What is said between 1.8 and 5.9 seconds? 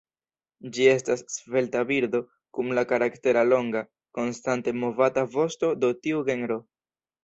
birdo, kun la karaktera longa, konstante movata vosto